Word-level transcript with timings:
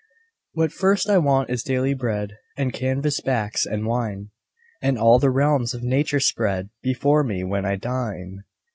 What 0.53 0.71
first 0.71 1.07
I 1.11 1.19
want 1.19 1.51
is 1.51 1.61
daily 1.61 1.93
bread 1.93 2.35
And 2.57 2.73
canvas 2.73 3.19
backs, 3.21 3.67
and 3.67 3.85
wine 3.85 4.31
And 4.81 4.97
all 4.97 5.19
the 5.19 5.29
realms 5.29 5.75
of 5.75 5.83
nature 5.83 6.19
spread 6.19 6.69
Before 6.81 7.23
me, 7.23 7.43
when 7.43 7.65
I 7.67 7.75
dine. 7.75 8.39